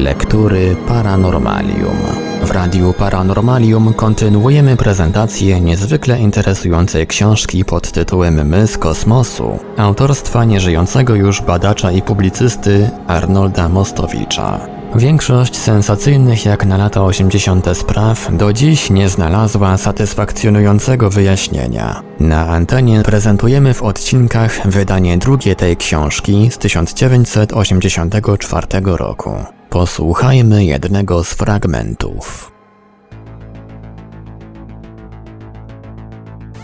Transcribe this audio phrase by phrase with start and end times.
[0.00, 1.96] Lektury Paranormalium.
[2.42, 11.14] W Radiu Paranormalium kontynuujemy prezentację niezwykle interesującej książki pod tytułem My z kosmosu, autorstwa nieżyjącego
[11.14, 14.60] już badacza i publicysty Arnolda Mostowicza.
[14.94, 17.76] Większość sensacyjnych jak na lata 80.
[17.76, 22.02] spraw do dziś nie znalazła satysfakcjonującego wyjaśnienia.
[22.20, 29.59] Na antenie prezentujemy w odcinkach wydanie drugie tej książki z 1984 roku.
[29.70, 32.52] Posłuchajmy jednego z fragmentów.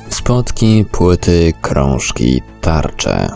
[0.08, 3.28] Spotki, płyty, krążki, tarcze.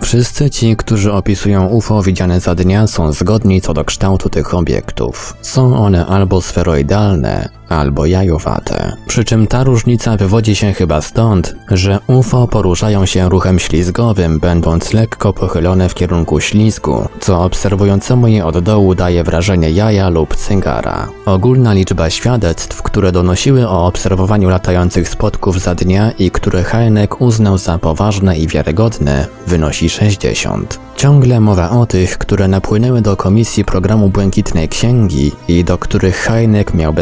[0.00, 5.36] Wszyscy ci, którzy opisują UFO widziane za dnia są zgodni co do kształtu tych obiektów.
[5.42, 8.92] Są one albo sferoidalne, albo jajowate.
[9.06, 14.92] Przy czym ta różnica wywodzi się chyba stąd, że UFO poruszają się ruchem ślizgowym, będąc
[14.92, 21.08] lekko pochylone w kierunku ślizgu, co obserwującemu je od dołu daje wrażenie jaja lub cygara.
[21.26, 27.58] Ogólna liczba świadectw, które donosiły o obserwowaniu latających spotków za dnia i które Heineck uznał
[27.58, 30.80] za poważne i wiarygodne, wynosi 60.
[30.96, 36.74] Ciągle mowa o tych, które napłynęły do komisji programu Błękitnej Księgi i do których Heineck
[36.74, 36.92] miał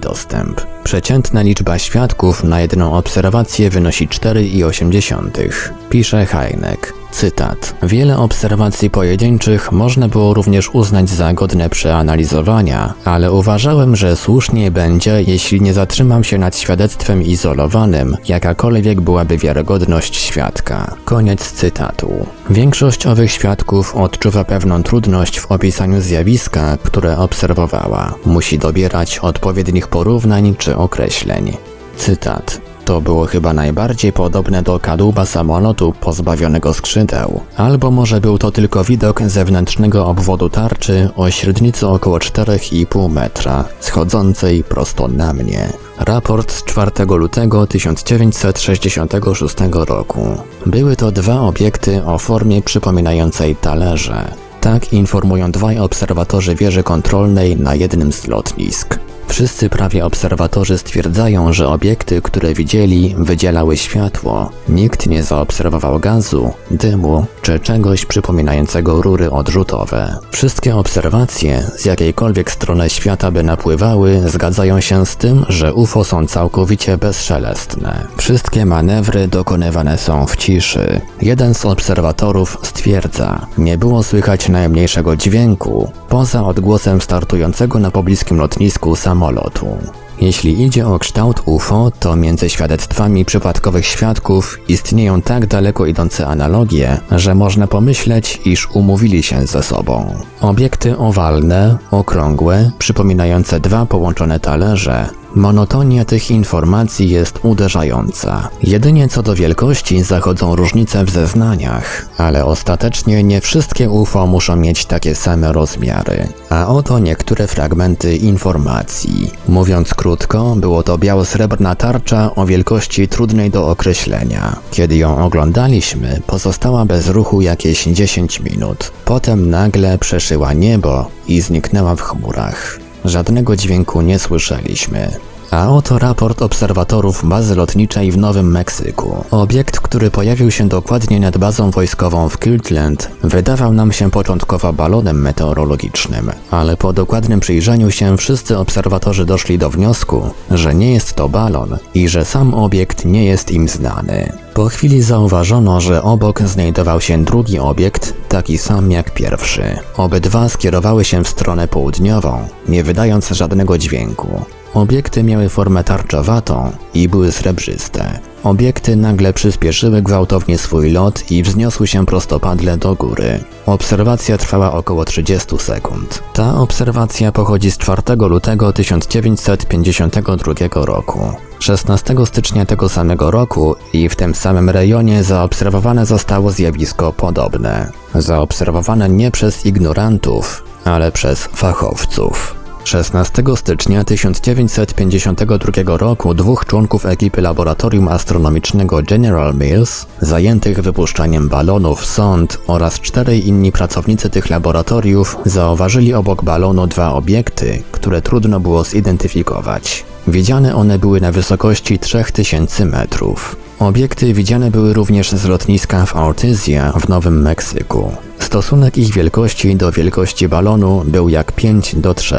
[0.00, 0.60] dostęp.
[0.84, 5.50] Przeciętna liczba świadków na jedną obserwację wynosi 4,8.
[5.90, 7.03] Pisze Heineck.
[7.14, 7.74] Cytat.
[7.82, 15.22] Wiele obserwacji pojedynczych można było również uznać za godne przeanalizowania, ale uważałem, że słusznie będzie,
[15.26, 20.94] jeśli nie zatrzymam się nad świadectwem izolowanym, jakakolwiek byłaby wiarygodność świadka.
[21.04, 22.26] Koniec cytatu.
[22.50, 28.14] Większość owych świadków odczuwa pewną trudność w opisaniu zjawiska, które obserwowała.
[28.26, 31.56] Musi dobierać odpowiednich porównań czy określeń.
[31.96, 32.63] Cytat.
[32.84, 37.40] To było chyba najbardziej podobne do kadłuba samolotu pozbawionego skrzydeł.
[37.56, 44.64] Albo może był to tylko widok zewnętrznego obwodu tarczy o średnicy około 4,5 metra, schodzącej
[44.64, 45.72] prosto na mnie.
[45.98, 50.36] Raport z 4 lutego 1966 roku.
[50.66, 54.24] Były to dwa obiekty o formie przypominającej talerze.
[54.60, 58.98] Tak informują dwaj obserwatorzy wieży kontrolnej na jednym z lotnisk.
[59.34, 64.50] Wszyscy prawie obserwatorzy stwierdzają, że obiekty, które widzieli, wydzielały światło.
[64.68, 70.18] Nikt nie zaobserwował gazu, dymu czy czegoś przypominającego rury odrzutowe.
[70.30, 76.26] Wszystkie obserwacje, z jakiejkolwiek strony świata by napływały, zgadzają się z tym, że UFO są
[76.26, 78.06] całkowicie bezszelestne.
[78.16, 81.00] Wszystkie manewry dokonywane są w ciszy.
[81.22, 88.96] Jeden z obserwatorów stwierdza, nie było słychać najmniejszego dźwięku, poza odgłosem startującego na pobliskim lotnisku
[88.96, 89.23] samolotu.
[89.30, 89.78] 老童
[90.20, 97.00] Jeśli idzie o kształt UFO, to między świadectwami przypadkowych świadków istnieją tak daleko idące analogie,
[97.10, 100.14] że można pomyśleć, iż umówili się ze sobą.
[100.40, 108.48] Obiekty owalne, okrągłe, przypominające dwa połączone talerze, Monotonia tych informacji jest uderzająca.
[108.62, 114.86] Jedynie co do wielkości zachodzą różnice w zeznaniach, ale ostatecznie nie wszystkie UFO muszą mieć
[114.86, 116.28] takie same rozmiary.
[116.50, 119.30] A oto niektóre fragmenty informacji.
[119.48, 124.56] Mówiąc krótko, było to biało-srebrna tarcza o wielkości trudnej do określenia.
[124.70, 128.92] Kiedy ją oglądaliśmy, pozostała bez ruchu jakieś 10 minut.
[129.04, 132.78] Potem nagle przeszyła niebo i zniknęła w chmurach.
[133.04, 135.10] Żadnego dźwięku nie słyszeliśmy.
[135.50, 139.24] A oto raport obserwatorów bazy lotniczej w Nowym Meksyku.
[139.30, 145.22] Obiekt, który pojawił się dokładnie nad bazą wojskową w Kirtland, wydawał nam się początkowo balonem
[145.22, 151.28] meteorologicznym, ale po dokładnym przyjrzeniu się wszyscy obserwatorzy doszli do wniosku, że nie jest to
[151.28, 154.32] balon i że sam obiekt nie jest im znany.
[154.54, 159.78] Po chwili zauważono, że obok znajdował się drugi obiekt, taki sam jak pierwszy.
[159.96, 164.44] Obydwa skierowały się w stronę południową, nie wydając żadnego dźwięku.
[164.74, 168.18] Obiekty miały formę tarczowatą i były srebrzyste.
[168.44, 173.44] Obiekty nagle przyspieszyły gwałtownie swój lot i wzniosły się prostopadle do góry.
[173.66, 176.22] Obserwacja trwała około 30 sekund.
[176.32, 181.20] Ta obserwacja pochodzi z 4 lutego 1952 roku.
[181.58, 187.92] 16 stycznia tego samego roku i w tym samym rejonie zaobserwowane zostało zjawisko podobne.
[188.14, 192.63] Zaobserwowane nie przez ignorantów, ale przez fachowców.
[192.84, 202.58] 16 stycznia 1952 roku dwóch członków ekipy laboratorium astronomicznego General Mills, zajętych wypuszczaniem balonów, sond
[202.66, 210.04] oraz czterej inni pracownicy tych laboratoriów zauważyli obok balonu dwa obiekty, które trudno było zidentyfikować.
[210.28, 213.56] Widziane one były na wysokości 3000 metrów.
[213.78, 218.12] Obiekty widziane były również z lotniska w Ortyzja w Nowym Meksyku.
[218.44, 222.36] Stosunek ich wielkości do wielkości balonu był jak 5 do 3.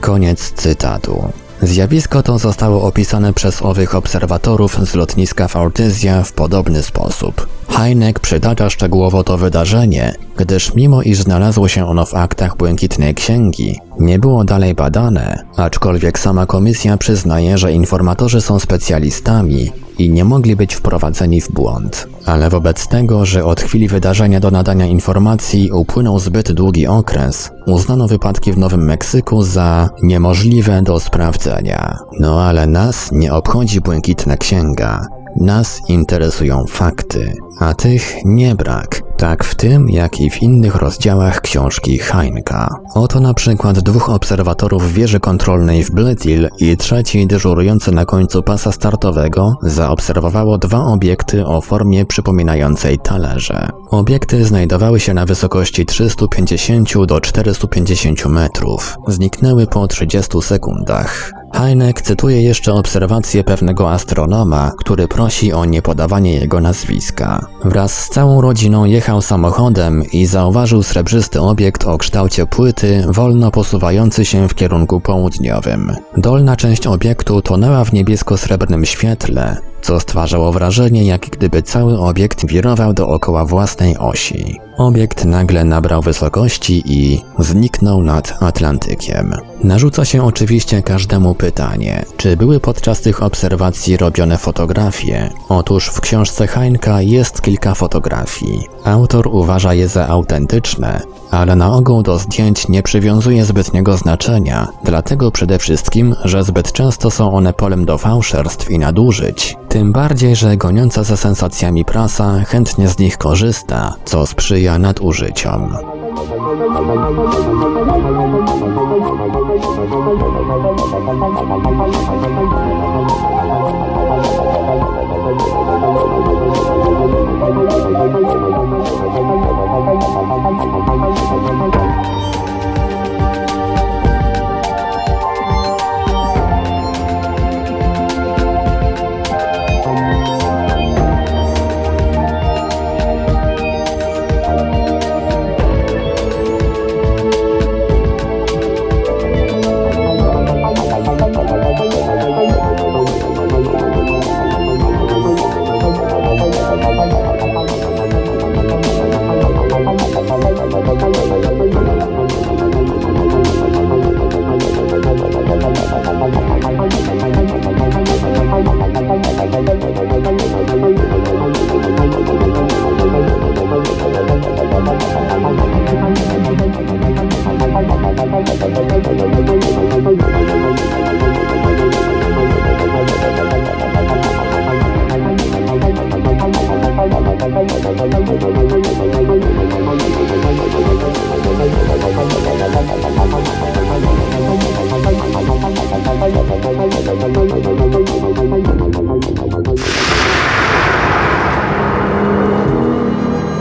[0.00, 1.32] Koniec cytatu.
[1.62, 7.46] Zjawisko to zostało opisane przez owych obserwatorów z lotniska Fortyzja w podobny sposób.
[7.72, 13.78] Heineck przytacza szczegółowo to wydarzenie, gdyż mimo iż znalazło się ono w aktach Błękitnej Księgi,
[14.00, 20.56] nie było dalej badane, aczkolwiek sama komisja przyznaje, że informatorzy są specjalistami i nie mogli
[20.56, 22.08] być wprowadzeni w błąd.
[22.26, 28.08] Ale wobec tego, że od chwili wydarzenia do nadania informacji upłynął zbyt długi okres, uznano
[28.08, 31.98] wypadki w Nowym Meksyku za niemożliwe do sprawdzenia.
[32.20, 35.21] No ale nas nie obchodzi Błękitna Księga.
[35.36, 41.40] Nas interesują fakty, a tych nie brak, tak w tym, jak i w innych rozdziałach
[41.40, 42.68] książki Heinka.
[42.94, 48.72] Oto na przykład dwóch obserwatorów wieży kontrolnej w Bledil i trzeci dyżurujący na końcu pasa
[48.72, 53.68] startowego zaobserwowało dwa obiekty o formie przypominającej talerze.
[53.90, 58.96] Obiekty znajdowały się na wysokości 350 do 450 metrów.
[59.08, 61.32] Zniknęły po 30 sekundach.
[61.52, 67.46] Heineck cytuje jeszcze obserwację pewnego astronoma, który prosi o niepodawanie jego nazwiska.
[67.64, 74.24] Wraz z całą rodziną jechał samochodem i zauważył srebrzysty obiekt o kształcie płyty, wolno posuwający
[74.24, 75.92] się w kierunku południowym.
[76.16, 82.94] Dolna część obiektu tonęła w niebiesko-srebrnym świetle, co stwarzało wrażenie, jak gdyby cały obiekt wirował
[82.94, 84.60] dookoła własnej osi.
[84.76, 89.34] Obiekt nagle nabrał wysokości i zniknął nad Atlantykiem.
[89.64, 95.30] Narzuca się oczywiście każdemu pytanie, czy były podczas tych obserwacji robione fotografie?
[95.48, 98.68] Otóż w książce Heinka jest kilka fotografii.
[98.84, 101.00] Autor uważa je za autentyczne,
[101.30, 107.10] ale na ogół do zdjęć nie przywiązuje zbytniego znaczenia, dlatego przede wszystkim, że zbyt często
[107.10, 109.56] są one polem do fałszerstw i nadużyć.
[109.72, 115.76] Tym bardziej, że goniąca za sensacjami prasa chętnie z nich korzysta, co sprzyja nadużyciom.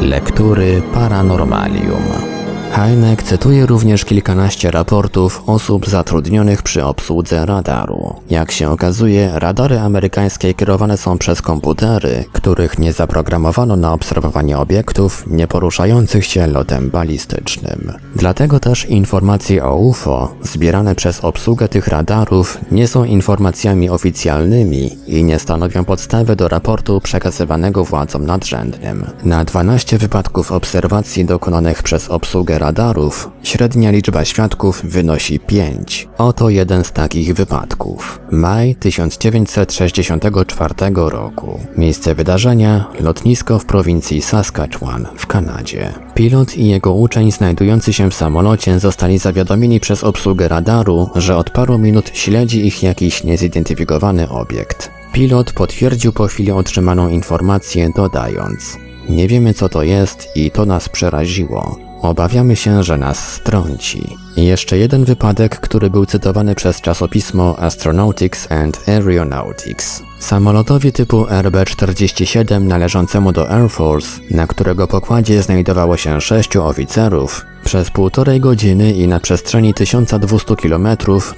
[0.02, 2.41] Lektury Paranormalium
[2.72, 8.16] Heineck cytuje również kilkanaście raportów osób zatrudnionych przy obsłudze radaru.
[8.30, 15.24] Jak się okazuje, radary amerykańskie kierowane są przez komputery, których nie zaprogramowano na obserwowanie obiektów
[15.28, 17.94] nie poruszających się lotem balistycznym.
[18.16, 25.24] Dlatego też informacje o UFO zbierane przez obsługę tych radarów nie są informacjami oficjalnymi i
[25.24, 29.06] nie stanowią podstawy do raportu przekazywanego władzom nadrzędnym.
[29.24, 36.08] Na 12 wypadków obserwacji dokonanych przez obsługę radarów średnia liczba świadków wynosi 5.
[36.18, 38.20] Oto jeden z takich wypadków.
[38.32, 41.60] Maj 1964 roku.
[41.78, 45.94] Miejsce wydarzenia lotnisko w prowincji Saskatchewan w Kanadzie.
[46.14, 51.50] Pilot i jego uczeń znajdujący się w samolocie zostali zawiadomieni przez obsługę radaru, że od
[51.50, 54.92] paru minut śledzi ich jakiś niezidentyfikowany obiekt.
[55.14, 58.78] Pilot potwierdził po chwili otrzymaną informację, dodając:
[59.10, 61.91] Nie wiemy co to jest i to nas przeraziło.
[62.02, 64.18] Obawiamy się, że nas strąci.
[64.38, 70.04] Jeszcze jeden wypadek, który był cytowany przez czasopismo Astronautics and Aeronautics.
[70.20, 77.92] Samolotowi typu RB-47 należącemu do Air Force, na którego pokładzie znajdowało się sześciu oficerów, Przez
[77.92, 80.88] półtorej godziny i na przestrzeni 1200 km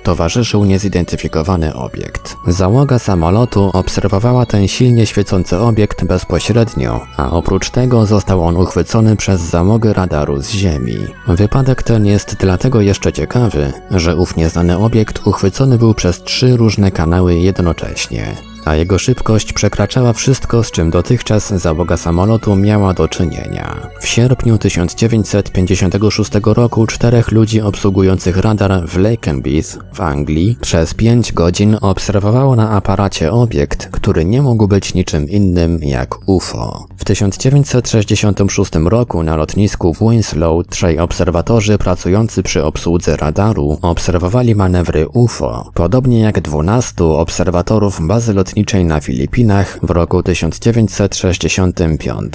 [0.03, 2.35] towarzyszył niezidentyfikowany obiekt.
[2.47, 9.41] Załoga samolotu obserwowała ten silnie świecący obiekt bezpośrednio, a oprócz tego został on uchwycony przez
[9.41, 10.97] załogę radaru z Ziemi.
[11.27, 16.91] Wypadek ten jest dlatego jeszcze ciekawy, że ów nieznany obiekt uchwycony był przez trzy różne
[16.91, 23.75] kanały jednocześnie a jego szybkość przekraczała wszystko, z czym dotychczas załoga samolotu miała do czynienia.
[23.99, 31.77] W sierpniu 1956 roku czterech ludzi obsługujących radar w Lakenbeath w Anglii przez pięć godzin
[31.81, 36.87] obserwowało na aparacie obiekt, który nie mógł być niczym innym jak UFO.
[36.97, 45.07] W 1966 roku na lotnisku w Winslow trzej obserwatorzy pracujący przy obsłudze radaru obserwowali manewry
[45.07, 52.33] UFO, podobnie jak 12 obserwatorów bazy lotniczej lotniczej na Filipinach w roku 1965.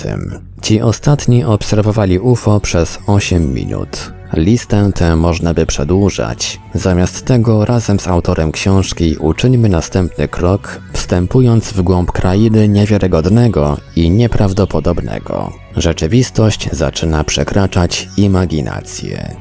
[0.62, 4.12] Ci ostatni obserwowali UFO przez 8 minut.
[4.32, 6.60] Listę tę można by przedłużać.
[6.74, 14.10] Zamiast tego razem z autorem książki uczyńmy następny krok, wstępując w głąb krainy niewiarygodnego i
[14.10, 15.52] nieprawdopodobnego.
[15.76, 19.36] Rzeczywistość zaczyna przekraczać imaginację.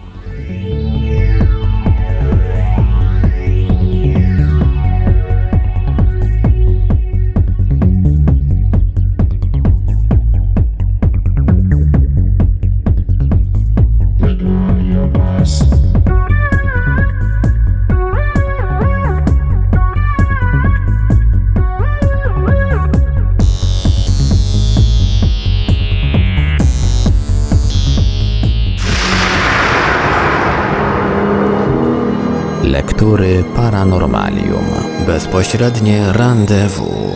[33.07, 34.65] Lektury Paranormalium.
[35.05, 37.06] Bezpośrednie rendezvous.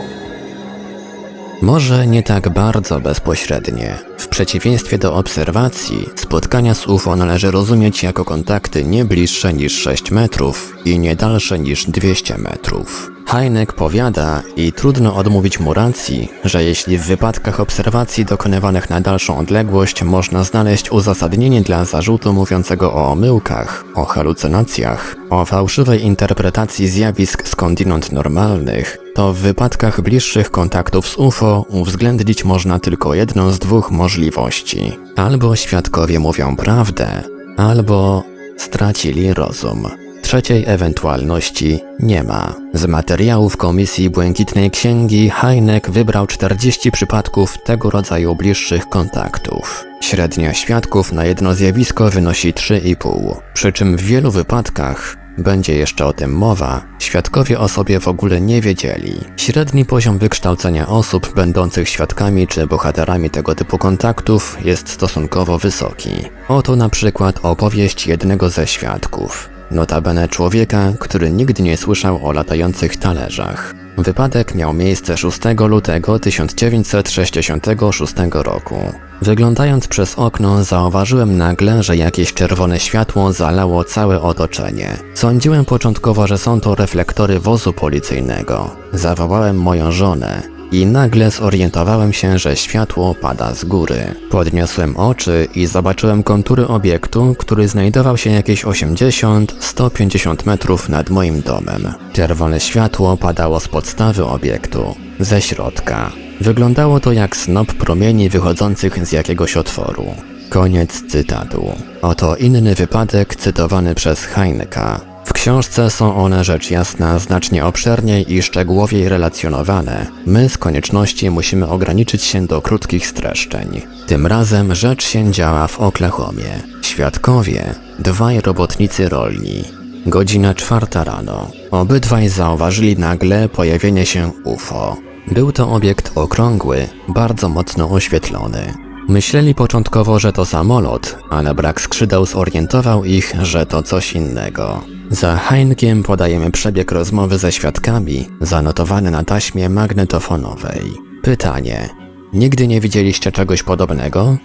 [1.61, 3.95] Może nie tak bardzo bezpośrednie.
[4.17, 10.11] W przeciwieństwie do obserwacji, spotkania z UFO należy rozumieć jako kontakty nie bliższe niż 6
[10.11, 13.11] metrów i nie dalsze niż 200 metrów.
[13.27, 19.37] Heineck powiada, i trudno odmówić mu racji, że jeśli w wypadkach obserwacji dokonywanych na dalszą
[19.37, 27.47] odległość można znaleźć uzasadnienie dla zarzutu mówiącego o omyłkach, o halucynacjach, o fałszywej interpretacji zjawisk
[27.47, 33.91] skądinąd normalnych, to w wypadkach bliższych kontaktów z UFO uwzględnić można tylko jedną z dwóch
[33.91, 34.91] możliwości.
[35.15, 37.23] Albo świadkowie mówią prawdę,
[37.57, 38.23] albo
[38.57, 39.87] stracili rozum.
[40.21, 42.53] Trzeciej ewentualności nie ma.
[42.73, 49.85] Z materiałów Komisji Błękitnej Księgi Heineck wybrał 40 przypadków tego rodzaju bliższych kontaktów.
[50.01, 56.13] Średnia świadków na jedno zjawisko wynosi 3,5, przy czym w wielu wypadkach będzie jeszcze o
[56.13, 59.19] tym mowa, świadkowie o sobie w ogóle nie wiedzieli.
[59.37, 66.11] Średni poziom wykształcenia osób będących świadkami czy bohaterami tego typu kontaktów jest stosunkowo wysoki.
[66.47, 69.60] Oto na przykład opowieść jednego ze świadków.
[69.71, 73.73] Notabene człowieka, który nigdy nie słyszał o latających talerzach.
[73.97, 78.75] Wypadek miał miejsce 6 lutego 1966 roku.
[79.21, 84.97] Wyglądając przez okno, zauważyłem nagle, że jakieś czerwone światło zalało całe otoczenie.
[85.13, 88.69] Sądziłem początkowo, że są to reflektory wozu policyjnego.
[88.93, 94.15] Zawołałem moją żonę i nagle zorientowałem się, że światło pada z góry.
[94.29, 101.93] Podniosłem oczy i zobaczyłem kontury obiektu, który znajdował się jakieś 80-150 metrów nad moim domem.
[102.13, 106.11] Czerwone światło padało z podstawy obiektu, ze środka.
[106.41, 110.05] Wyglądało to jak snop promieni wychodzących z jakiegoś otworu.
[110.49, 111.71] Koniec cytatu.
[112.01, 115.10] Oto inny wypadek cytowany przez Heineka.
[115.25, 120.07] W książce są one rzecz jasna znacznie obszerniej i szczegółowiej relacjonowane.
[120.25, 123.81] My z konieczności musimy ograniczyć się do krótkich streszczeń.
[124.07, 126.59] Tym razem rzecz się działa w Oklahomie.
[126.81, 129.63] Świadkowie, dwaj robotnicy rolni.
[130.05, 131.51] Godzina czwarta rano.
[131.71, 134.97] Obydwaj zauważyli nagle pojawienie się UFO.
[135.27, 138.90] Był to obiekt okrągły, bardzo mocno oświetlony.
[139.11, 144.83] Myśleli początkowo, że to samolot, ale brak skrzydeł zorientował ich, że to coś innego.
[145.09, 150.81] Za Heinkiem podajemy przebieg rozmowy ze świadkami, zanotowany na taśmie magnetofonowej.
[151.23, 151.89] Pytanie.
[152.33, 154.37] Nigdy nie widzieliście czegoś podobnego?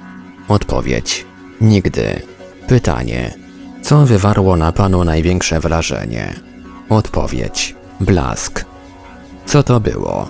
[0.48, 1.26] Odpowiedź.
[1.60, 2.20] Nigdy.
[2.68, 3.34] Pytanie.
[3.82, 6.34] Co wywarło na panu największe wrażenie?
[6.88, 7.74] Odpowiedź.
[8.00, 8.64] Blask.
[9.46, 10.28] Co to było?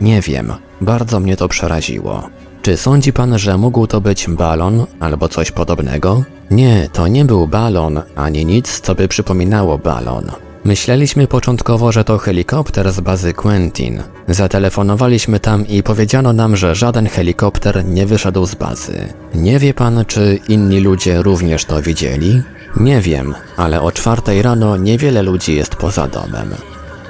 [0.00, 2.35] Nie wiem, bardzo mnie to przeraziło.
[2.66, 6.22] Czy sądzi pan, że mógł to być balon albo coś podobnego?
[6.50, 10.30] Nie, to nie był balon, ani nic, co by przypominało balon.
[10.64, 14.02] Myśleliśmy początkowo, że to helikopter z bazy Quentin.
[14.28, 19.08] Zatelefonowaliśmy tam i powiedziano nam, że żaden helikopter nie wyszedł z bazy.
[19.34, 22.42] Nie wie pan, czy inni ludzie również to widzieli?
[22.76, 26.54] Nie wiem, ale o czwartej rano niewiele ludzi jest poza domem.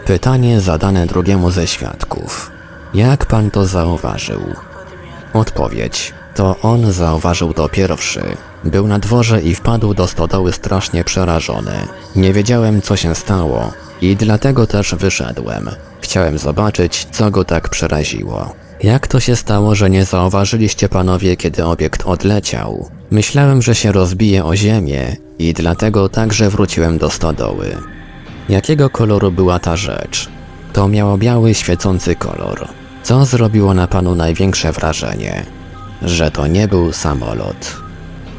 [0.07, 2.51] Pytanie zadane drugiemu ze świadków.
[2.95, 4.41] Jak pan to zauważył?
[5.37, 6.13] Odpowiedź.
[6.35, 8.23] To on zauważył to pierwszy.
[8.65, 11.73] Był na dworze i wpadł do stodoły strasznie przerażony.
[12.17, 15.71] Nie wiedziałem, co się stało i dlatego też wyszedłem.
[16.01, 18.55] Chciałem zobaczyć, co go tak przeraziło.
[18.83, 22.91] Jak to się stało, że nie zauważyliście panowie, kiedy obiekt odleciał?
[23.11, 27.77] Myślałem, że się rozbije o ziemię i dlatego także wróciłem do stodoły.
[28.49, 30.29] Jakiego koloru była ta rzecz?
[30.73, 32.69] To miało biały, świecący kolor.
[33.07, 35.45] Co zrobiło na panu największe wrażenie?
[36.03, 37.77] Że to nie był samolot.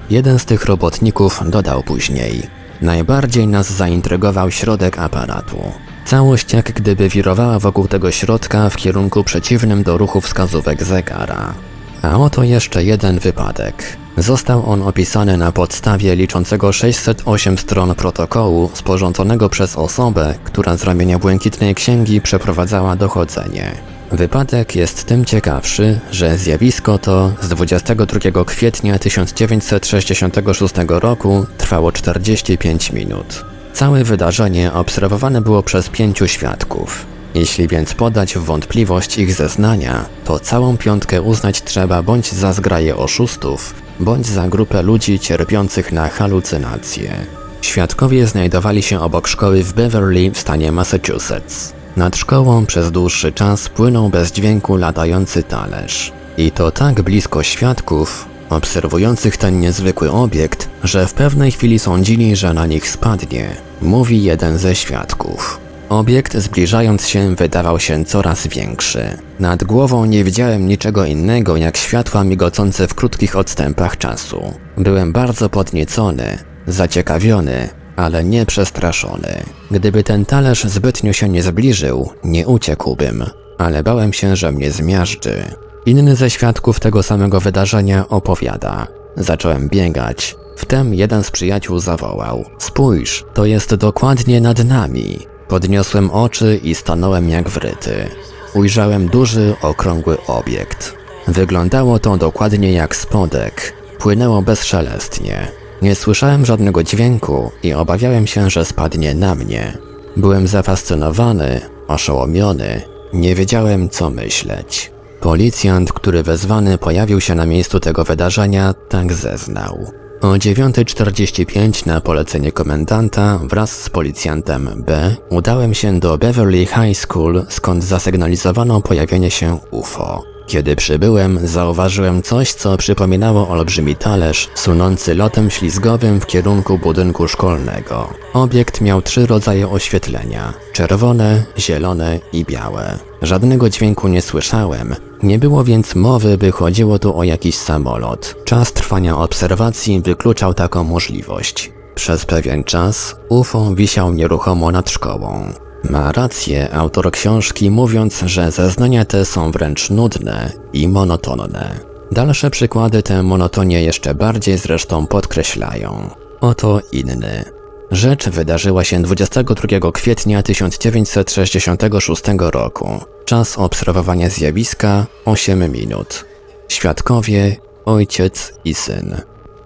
[0.09, 2.43] Jeden z tych robotników dodał później.
[2.81, 5.57] Najbardziej nas zaintrygował środek aparatu.
[6.05, 11.53] Całość jak gdyby wirowała wokół tego środka w kierunku przeciwnym do ruchu wskazówek zegara.
[12.01, 13.97] A oto jeszcze jeden wypadek.
[14.17, 21.19] Został on opisany na podstawie liczącego 608 stron protokołu sporządzonego przez osobę, która z ramienia
[21.19, 23.96] Błękitnej Księgi przeprowadzała dochodzenie.
[24.11, 33.45] Wypadek jest tym ciekawszy, że zjawisko to z 22 kwietnia 1966 roku trwało 45 minut.
[33.73, 37.05] Całe wydarzenie obserwowane było przez pięciu świadków.
[37.35, 42.97] Jeśli więc podać w wątpliwość ich zeznania, to całą piątkę uznać trzeba bądź za zgraję
[42.97, 47.15] oszustów, bądź za grupę ludzi cierpiących na halucynacje.
[47.61, 51.76] Świadkowie znajdowali się obok szkoły w Beverly w stanie Massachusetts.
[51.97, 56.11] Nad szkołą przez dłuższy czas płynął bez dźwięku latający talerz.
[56.37, 62.53] I to tak blisko świadków, obserwujących ten niezwykły obiekt, że w pewnej chwili sądzili, że
[62.53, 65.59] na nich spadnie, mówi jeden ze świadków.
[65.89, 69.17] Obiekt zbliżając się wydawał się coraz większy.
[69.39, 74.53] Nad głową nie widziałem niczego innego jak światła migocące w krótkich odstępach czasu.
[74.77, 76.37] Byłem bardzo podniecony,
[76.67, 79.43] zaciekawiony, ale nie przestraszony.
[79.71, 83.25] Gdyby ten talerz zbytnio się nie zbliżył, nie uciekłbym,
[83.57, 85.43] ale bałem się, że mnie zmiażdży.
[85.85, 88.87] Inny ze świadków tego samego wydarzenia opowiada.
[89.15, 90.35] Zacząłem biegać.
[90.57, 95.19] Wtem jeden z przyjaciół zawołał: Spójrz, to jest dokładnie nad nami.
[95.47, 98.09] Podniosłem oczy i stanąłem jak wryty.
[98.53, 100.95] Ujrzałem duży, okrągły obiekt.
[101.27, 103.73] Wyglądało to dokładnie jak spodek.
[103.99, 105.47] Płynęło bezszelestnie.
[105.81, 109.77] Nie słyszałem żadnego dźwięku i obawiałem się, że spadnie na mnie.
[110.17, 112.81] Byłem zafascynowany, oszołomiony,
[113.13, 114.91] nie wiedziałem co myśleć.
[115.19, 119.91] Policjant, który wezwany pojawił się na miejscu tego wydarzenia, tak zeznał.
[120.21, 127.45] O 9.45 na polecenie komendanta wraz z policjantem B udałem się do Beverly High School,
[127.49, 130.36] skąd zasygnalizowano pojawienie się UFO.
[130.47, 138.09] Kiedy przybyłem, zauważyłem coś, co przypominało olbrzymi talerz sunący lotem ślizgowym w kierunku budynku szkolnego.
[138.33, 142.99] Obiekt miał trzy rodzaje oświetlenia: czerwone, zielone i białe.
[143.21, 148.35] Żadnego dźwięku nie słyszałem, nie było więc mowy, by chodziło tu o jakiś samolot.
[148.45, 151.71] Czas trwania obserwacji wykluczał taką możliwość.
[151.95, 155.53] Przez pewien czas UFO wisiał nieruchomo nad szkołą.
[155.83, 161.79] Ma rację autor książki mówiąc, że zeznania te są wręcz nudne i monotonne.
[162.11, 166.09] Dalsze przykłady tę monotonię jeszcze bardziej zresztą podkreślają.
[166.41, 167.45] Oto inny.
[167.91, 172.99] Rzecz wydarzyła się 22 kwietnia 1966 roku.
[173.25, 176.25] Czas obserwowania zjawiska 8 minut.
[176.67, 179.21] Świadkowie ojciec i syn.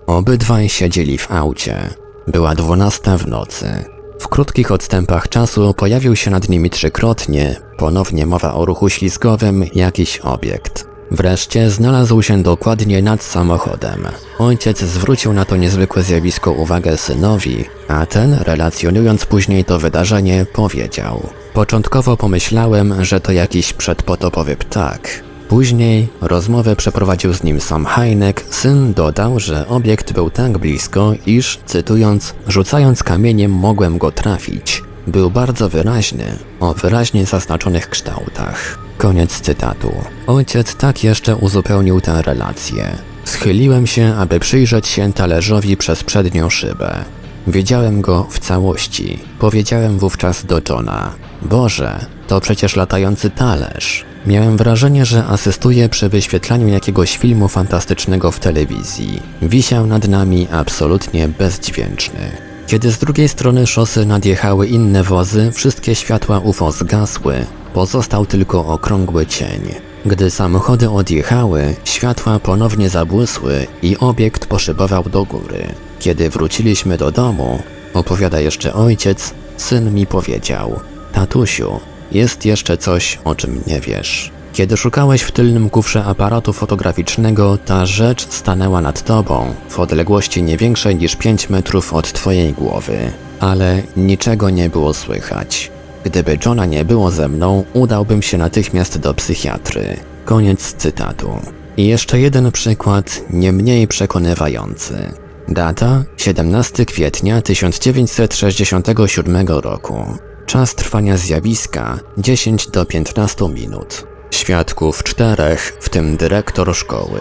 [0.07, 1.89] Obydwaj siedzieli w aucie.
[2.27, 3.85] Była 12 w nocy.
[4.21, 10.19] W krótkich odstępach czasu pojawił się nad nimi trzykrotnie, ponownie mowa o ruchu ślizgowym, jakiś
[10.19, 10.87] obiekt.
[11.11, 14.07] Wreszcie znalazł się dokładnie nad samochodem.
[14.39, 21.29] Ojciec zwrócił na to niezwykłe zjawisko uwagę synowi, a ten, relacjonując później to wydarzenie, powiedział:
[21.53, 28.93] Początkowo pomyślałem, że to jakiś przedpotopowy ptak, Później rozmowę przeprowadził z nim sam Heinek, syn
[28.93, 34.83] dodał, że obiekt był tak blisko, iż, cytując, rzucając kamieniem mogłem go trafić.
[35.07, 36.25] Był bardzo wyraźny,
[36.59, 38.79] o wyraźnie zaznaczonych kształtach.
[38.97, 39.91] Koniec cytatu.
[40.27, 42.95] Ojciec tak jeszcze uzupełnił tę relację.
[43.25, 47.05] Schyliłem się, aby przyjrzeć się talerzowi przez przednią szybę.
[47.47, 49.19] Widziałem go w całości.
[49.39, 54.10] Powiedziałem wówczas do Johna: Boże, to przecież latający talerz.
[54.25, 59.21] Miałem wrażenie, że asystuję przy wyświetlaniu jakiegoś filmu fantastycznego w telewizji.
[59.41, 62.31] Wisiał nad nami absolutnie bezdźwięczny.
[62.67, 69.25] Kiedy z drugiej strony szosy nadjechały inne wozy, wszystkie światła UFO zgasły, pozostał tylko okrągły
[69.25, 69.61] cień.
[70.05, 75.67] Gdy samochody odjechały, światła ponownie zabłysły i obiekt poszybował do góry.
[75.99, 80.79] Kiedy wróciliśmy do domu, opowiada jeszcze ojciec, syn mi powiedział:
[81.13, 81.79] Tatusiu,
[82.11, 84.31] jest jeszcze coś, o czym nie wiesz.
[84.53, 90.57] Kiedy szukałeś w tylnym kufrze aparatu fotograficznego, ta rzecz stanęła nad tobą, w odległości nie
[90.57, 93.11] większej niż 5 metrów od twojej głowy.
[93.39, 95.71] Ale niczego nie było słychać.
[96.03, 99.97] Gdyby Johna nie było ze mną, udałbym się natychmiast do psychiatry.
[100.25, 101.39] Koniec cytatu.
[101.77, 105.13] I jeszcze jeden przykład, nie mniej przekonywający.
[105.47, 110.05] Data 17 kwietnia 1967 roku.
[110.45, 114.07] Czas trwania zjawiska 10 do 15 minut.
[114.31, 117.19] Świadków czterech, w tym dyrektor szkoły.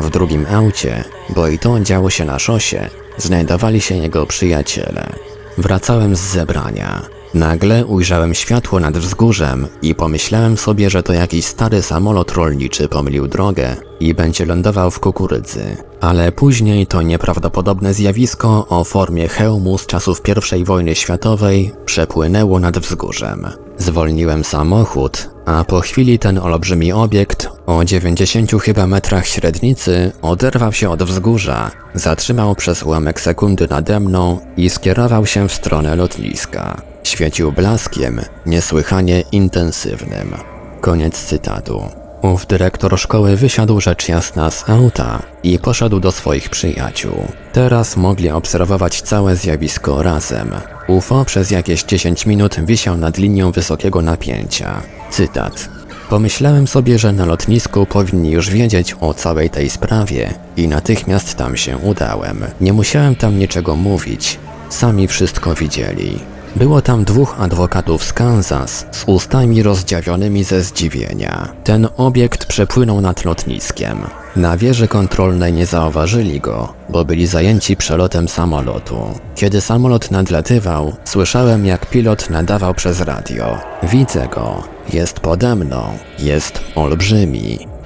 [0.00, 5.12] W drugim aucie, bo i to działo się na szosie, znajdowali się jego przyjaciele.
[5.58, 7.17] Wracałem z zebrania.
[7.34, 13.26] Nagle ujrzałem światło nad wzgórzem i pomyślałem sobie, że to jakiś stary samolot rolniczy pomylił
[13.26, 15.76] drogę i będzie lądował w kukurydzy.
[16.00, 20.22] Ale później to nieprawdopodobne zjawisko o formie hełmu z czasów
[20.60, 23.67] I wojny światowej przepłynęło nad wzgórzem.
[23.78, 30.90] Zwolniłem samochód, a po chwili ten olbrzymi obiekt o 90 chyba metrach średnicy oderwał się
[30.90, 36.82] od wzgórza, zatrzymał przez ułamek sekundy nade mną i skierował się w stronę lotniska.
[37.02, 40.34] Świecił blaskiem niesłychanie intensywnym.
[40.80, 42.07] Koniec cytatu.
[42.22, 47.14] Ów dyrektor szkoły wysiadł rzecz jasna z auta i poszedł do swoich przyjaciół.
[47.52, 50.50] Teraz mogli obserwować całe zjawisko razem.
[50.86, 54.82] UFO przez jakieś 10 minut wisiał nad linią wysokiego napięcia.
[55.10, 55.68] Cytat.
[56.10, 61.56] Pomyślałem sobie, że na lotnisku powinni już wiedzieć o całej tej sprawie i natychmiast tam
[61.56, 62.44] się udałem.
[62.60, 64.38] Nie musiałem tam niczego mówić.
[64.68, 66.18] Sami wszystko widzieli.
[66.56, 71.48] Było tam dwóch adwokatów z Kansas z ustami rozdziawionymi ze zdziwienia.
[71.64, 73.98] Ten obiekt przepłynął nad lotniskiem.
[74.36, 78.96] Na wieży kontrolnej nie zauważyli go, bo byli zajęci przelotem samolotu.
[79.34, 83.58] Kiedy samolot nadlatywał, słyszałem jak pilot nadawał przez radio.
[83.82, 87.77] Widzę go, jest pode mną, jest olbrzymi.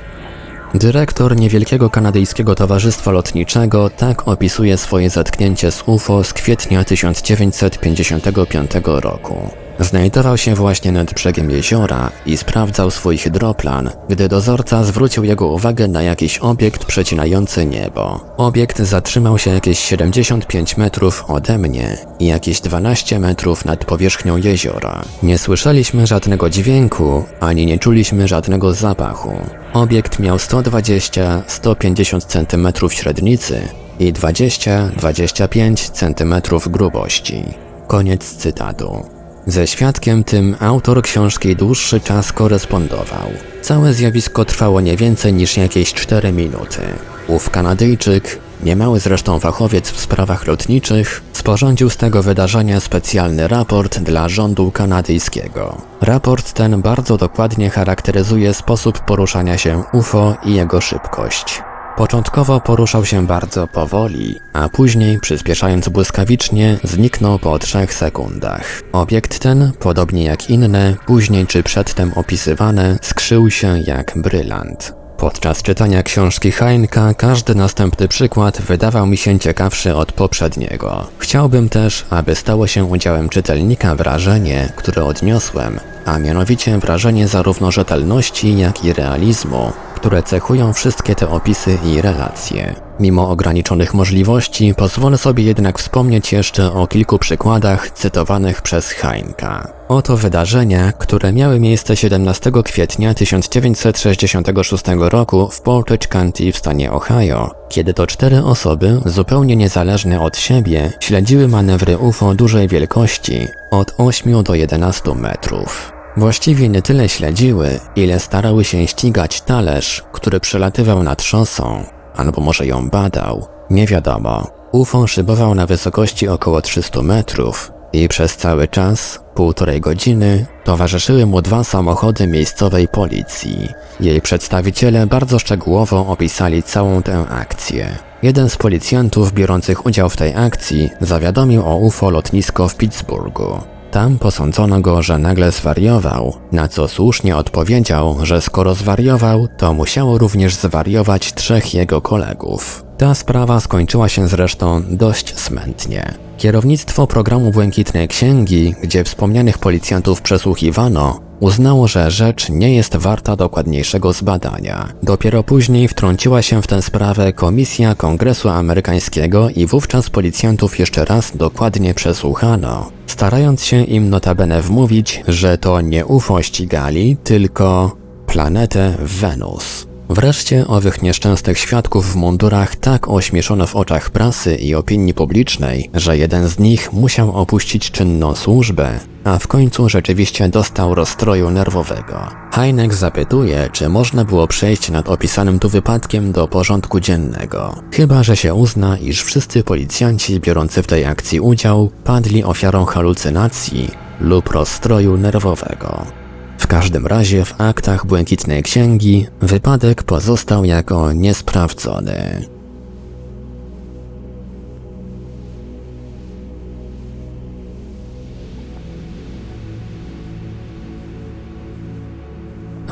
[0.75, 9.62] Dyrektor niewielkiego kanadyjskiego towarzystwa lotniczego tak opisuje swoje zetknięcie z UFO z kwietnia 1955 roku.
[9.79, 15.89] Znajdował się właśnie nad brzegiem jeziora i sprawdzał swój hydroplan, gdy dozorca zwrócił jego uwagę
[15.89, 18.21] na jakiś obiekt przecinający niebo.
[18.37, 25.03] Obiekt zatrzymał się jakieś 75 metrów ode mnie i jakieś 12 metrów nad powierzchnią jeziora.
[25.23, 29.37] Nie słyszeliśmy żadnego dźwięku, ani nie czuliśmy żadnego zapachu.
[29.73, 36.35] Obiekt miał 120-150 cm średnicy i 20-25 cm
[36.71, 37.45] grubości.
[37.87, 39.12] Koniec cytatu.
[39.47, 43.31] Ze świadkiem tym autor książki dłuższy czas korespondował.
[43.63, 46.81] Całe zjawisko trwało nie więcej niż jakieś 4 minuty.
[47.29, 54.29] Ów Kanadyjczyk, niemały zresztą fachowiec w sprawach lotniczych, sporządził z tego wydarzenia specjalny raport dla
[54.29, 55.83] rządu kanadyjskiego.
[56.01, 61.63] Raport ten bardzo dokładnie charakteryzuje sposób poruszania się UFO i jego szybkość.
[61.97, 68.83] Początkowo poruszał się bardzo powoli, a później, przyspieszając błyskawicznie, zniknął po trzech sekundach.
[68.93, 75.02] Obiekt ten, podobnie jak inne, później czy przedtem opisywane, skrzył się jak brylant.
[75.23, 81.07] Podczas czytania książki Heinka każdy następny przykład wydawał mi się ciekawszy od poprzedniego.
[81.19, 88.59] Chciałbym też, aby stało się udziałem czytelnika wrażenie, które odniosłem, a mianowicie wrażenie zarówno rzetelności,
[88.59, 92.75] jak i realizmu, które cechują wszystkie te opisy i relacje.
[93.01, 99.73] Mimo ograniczonych możliwości, pozwolę sobie jednak wspomnieć jeszcze o kilku przykładach cytowanych przez Heinka.
[99.89, 107.51] Oto wydarzenia, które miały miejsce 17 kwietnia 1966 roku w Portage County w stanie Ohio,
[107.69, 114.43] kiedy to cztery osoby, zupełnie niezależne od siebie, śledziły manewry UFO dużej wielkości, od 8
[114.43, 115.93] do 11 metrów.
[116.17, 121.85] Właściwie nie tyle śledziły, ile starały się ścigać talerz, który przelatywał nad szosą,
[122.17, 124.47] albo może ją badał, nie wiadomo.
[124.73, 131.43] UFO szybował na wysokości około 300 metrów i przez cały czas, półtorej godziny, towarzyszyły mu
[131.43, 133.69] dwa samochody miejscowej policji.
[134.01, 137.99] Jej przedstawiciele bardzo szczegółowo opisali całą tę akcję.
[138.23, 143.61] Jeden z policjantów biorących udział w tej akcji zawiadomił o UFO lotnisko w Pittsburghu.
[143.93, 150.19] Tam posądzono go, że nagle zwariował, na co słusznie odpowiedział, że skoro zwariował, to musiało
[150.19, 152.85] również zwariować trzech jego kolegów.
[152.99, 156.15] Ta sprawa skończyła się zresztą dość smętnie.
[156.39, 164.13] Kierownictwo programu Błękitnej Księgi, gdzie wspomnianych policjantów przesłuchiwano, uznało, że rzecz nie jest warta dokładniejszego
[164.13, 164.89] zbadania.
[165.03, 171.37] Dopiero później wtrąciła się w tę sprawę Komisja Kongresu Amerykańskiego i wówczas policjantów jeszcze raz
[171.37, 179.92] dokładnie przesłuchano, starając się im notabene wmówić, że to nie UFO ścigali, tylko planetę Wenus.
[180.13, 186.19] Wreszcie owych nieszczęsnych świadków w mundurach tak ośmieszono w oczach prasy i opinii publicznej, że
[186.19, 192.27] jeden z nich musiał opuścić czynną służbę, a w końcu rzeczywiście dostał rozstroju nerwowego.
[192.53, 197.77] Heineck zapytuje, czy można było przejść nad opisanym tu wypadkiem do porządku dziennego.
[197.93, 203.91] Chyba, że się uzna, iż wszyscy policjanci biorący w tej akcji udział padli ofiarą halucynacji
[204.21, 206.23] lub rozstroju nerwowego.
[206.63, 212.45] W każdym razie w aktach Błękitnej Księgi wypadek pozostał jako niesprawdzony.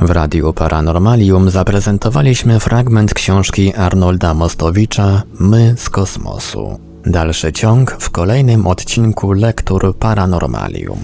[0.01, 6.79] W Radiu Paranormalium zaprezentowaliśmy fragment książki Arnolda Mostowicza My z kosmosu.
[7.07, 11.01] Dalszy ciąg w kolejnym odcinku Lektur Paranormalium.